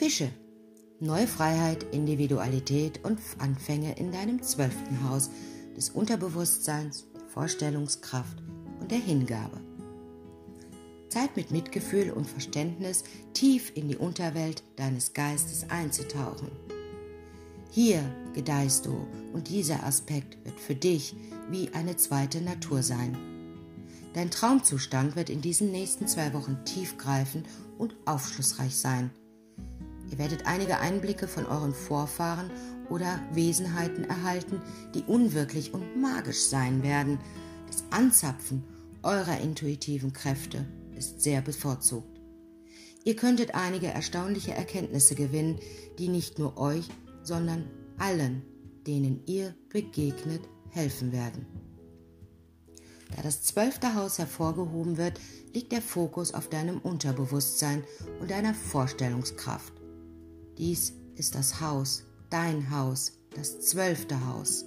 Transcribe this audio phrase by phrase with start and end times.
[0.00, 0.30] Fische.
[0.98, 5.28] Neue Freiheit, Individualität und Anfänge in deinem zwölften Haus
[5.76, 8.42] des Unterbewusstseins, der Vorstellungskraft
[8.80, 9.60] und der Hingabe.
[11.10, 13.04] Zeit mit Mitgefühl und Verständnis
[13.34, 16.50] tief in die Unterwelt deines Geistes einzutauchen.
[17.70, 21.14] Hier gedeihst du und dieser Aspekt wird für dich
[21.50, 23.18] wie eine zweite Natur sein.
[24.14, 29.10] Dein Traumzustand wird in diesen nächsten zwei Wochen tiefgreifend und aufschlussreich sein.
[30.10, 32.50] Ihr werdet einige Einblicke von euren Vorfahren
[32.88, 34.60] oder Wesenheiten erhalten,
[34.94, 37.20] die unwirklich und magisch sein werden.
[37.68, 38.64] Das Anzapfen
[39.02, 42.20] eurer intuitiven Kräfte ist sehr bevorzugt.
[43.04, 45.58] Ihr könntet einige erstaunliche Erkenntnisse gewinnen,
[45.98, 46.88] die nicht nur euch,
[47.22, 47.64] sondern
[47.96, 48.42] allen,
[48.86, 51.46] denen ihr begegnet, helfen werden.
[53.16, 55.18] Da das zwölfte Haus hervorgehoben wird,
[55.54, 57.84] liegt der Fokus auf deinem Unterbewusstsein
[58.20, 59.79] und deiner Vorstellungskraft.
[60.60, 64.66] Dies ist das Haus, dein Haus, das zwölfte Haus.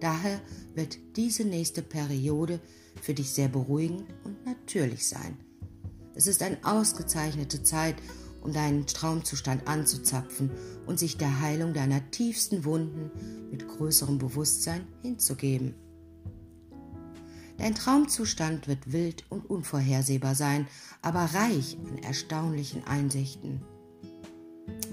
[0.00, 0.40] Daher
[0.74, 2.58] wird diese nächste Periode
[3.02, 5.36] für dich sehr beruhigend und natürlich sein.
[6.14, 7.96] Es ist eine ausgezeichnete Zeit,
[8.40, 10.50] um deinen Traumzustand anzuzapfen
[10.86, 13.10] und sich der Heilung deiner tiefsten Wunden
[13.50, 15.74] mit größerem Bewusstsein hinzugeben.
[17.58, 20.66] Dein Traumzustand wird wild und unvorhersehbar sein,
[21.02, 23.60] aber reich an erstaunlichen Einsichten.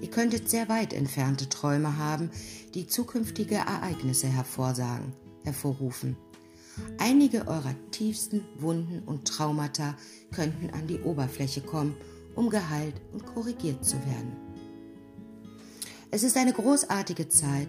[0.00, 2.30] Ihr könntet sehr weit entfernte Träume haben,
[2.74, 5.12] die zukünftige Ereignisse hervorsagen,
[5.44, 6.16] hervorrufen.
[6.98, 9.94] Einige eurer tiefsten Wunden und Traumata
[10.32, 11.94] könnten an die Oberfläche kommen,
[12.34, 14.36] um geheilt und korrigiert zu werden.
[16.10, 17.68] Es ist eine großartige Zeit,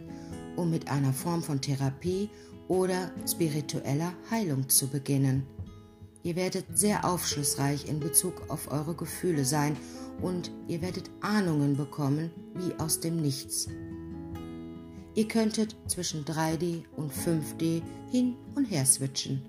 [0.55, 2.29] um mit einer Form von Therapie
[2.67, 5.45] oder spiritueller Heilung zu beginnen.
[6.23, 9.75] Ihr werdet sehr aufschlussreich in Bezug auf eure Gefühle sein
[10.21, 13.67] und ihr werdet Ahnungen bekommen wie aus dem Nichts.
[15.13, 19.41] Ihr könntet zwischen 3D und 5D hin und her switchen.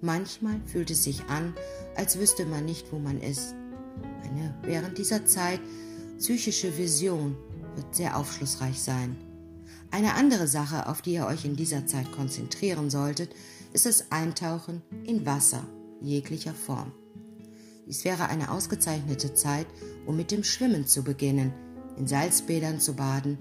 [0.00, 1.54] Manchmal fühlt es sich an,
[1.96, 3.54] als wüsste man nicht, wo man ist.
[4.22, 5.60] Eine während dieser Zeit
[6.18, 7.36] psychische Vision
[7.74, 9.16] wird sehr aufschlussreich sein.
[9.90, 13.34] Eine andere Sache, auf die ihr euch in dieser Zeit konzentrieren solltet,
[13.72, 15.66] ist das Eintauchen in Wasser
[16.00, 16.92] jeglicher Form.
[17.86, 19.66] Dies wäre eine ausgezeichnete Zeit,
[20.06, 21.52] um mit dem Schwimmen zu beginnen,
[21.96, 23.38] in Salzbädern zu baden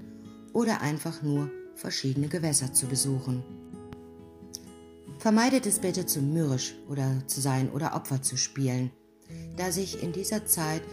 [0.54, 3.44] oder einfach nur verschiedene Gewässer zu besuchen.
[5.18, 8.92] Vermeidet es bitte zu mürrisch oder zu sein oder Opfer zu spielen,
[9.58, 10.84] da sich in dieser Zeit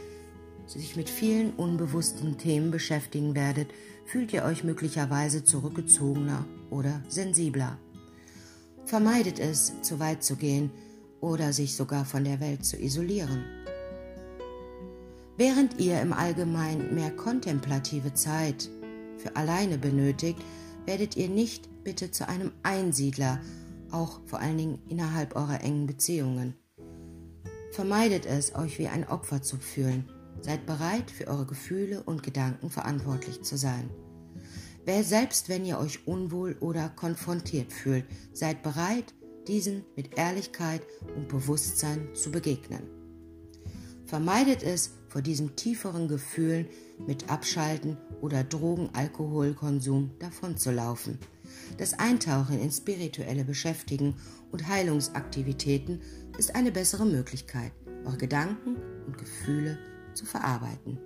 [0.66, 3.68] sich mit vielen unbewussten Themen beschäftigen werdet,
[4.06, 7.78] fühlt ihr euch möglicherweise zurückgezogener oder sensibler.
[8.86, 10.70] Vermeidet es, zu weit zu gehen
[11.22, 13.44] oder sich sogar von der Welt zu isolieren.
[15.38, 18.68] Während ihr im Allgemeinen mehr kontemplative Zeit
[19.16, 20.40] für alleine benötigt,
[20.84, 23.40] werdet ihr nicht bitte zu einem Einsiedler,
[23.90, 26.54] auch vor allen Dingen innerhalb eurer engen Beziehungen.
[27.70, 30.10] Vermeidet es, euch wie ein Opfer zu fühlen.
[30.40, 33.88] Seid bereit, für eure Gefühle und Gedanken verantwortlich zu sein.
[34.84, 39.14] Wer selbst, wenn ihr euch unwohl oder konfrontiert fühlt, seid bereit,
[39.48, 40.82] diesen mit Ehrlichkeit
[41.16, 42.82] und Bewusstsein zu begegnen.
[44.06, 46.66] Vermeidet es, vor diesem tieferen Gefühlen
[47.06, 51.18] mit Abschalten oder Drogen-Alkoholkonsum davonzulaufen.
[51.76, 54.14] Das Eintauchen in spirituelle Beschäftigen
[54.50, 56.00] und Heilungsaktivitäten
[56.38, 57.72] ist eine bessere Möglichkeit,
[58.04, 58.76] eure Gedanken
[59.06, 59.78] und Gefühle
[60.14, 60.98] zu verarbeiten.